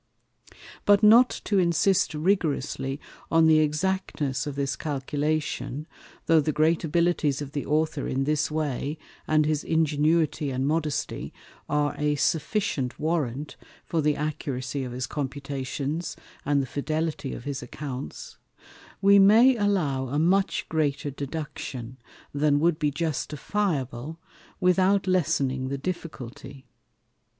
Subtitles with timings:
[0.83, 5.85] But not to insist rigorously on the Exactness of this Calculation,
[6.25, 11.31] (though the great Abilities of the Author in this way, and his Ingenuity and Modesty,
[11.69, 16.15] are a sufficient Warrant for the Accuracy of his Computations,
[16.47, 18.39] and the Fidelity of his Accounts)
[19.03, 21.97] we may allow a much greater Deduction,
[22.33, 24.17] than would be justifiable,
[24.59, 26.65] without lessening the Difficulty.